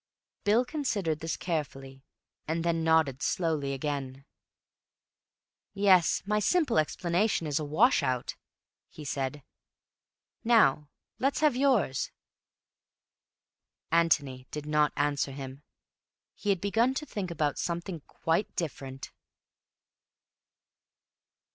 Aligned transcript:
Bill 0.43 0.65
considered 0.65 1.19
this 1.19 1.37
carefully, 1.37 2.01
and 2.47 2.63
then 2.65 2.83
nodded 2.83 3.21
slowly 3.21 3.71
again. 3.71 4.25
"Yes, 5.75 6.23
my 6.25 6.39
simple 6.39 6.79
explanation 6.79 7.45
is 7.45 7.59
a 7.59 7.63
wash 7.63 8.01
out," 8.01 8.35
he 8.89 9.05
said. 9.05 9.43
"Now 10.43 10.89
let's 11.19 11.41
have 11.41 11.55
yours." 11.55 12.09
Antony 13.91 14.47
did 14.49 14.65
not 14.65 14.91
answer 14.97 15.33
him. 15.33 15.61
He 16.33 16.49
had 16.49 16.61
begun 16.61 16.95
to 16.95 17.05
think 17.05 17.29
about 17.29 17.59
something 17.59 17.99
quite 18.07 18.55
different. 18.55 19.11